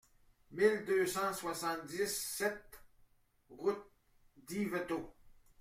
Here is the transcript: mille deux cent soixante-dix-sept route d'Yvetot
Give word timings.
mille 0.49 0.83
deux 0.87 1.05
cent 1.05 1.31
soixante-dix-sept 1.31 2.81
route 3.49 3.85
d'Yvetot 4.35 5.15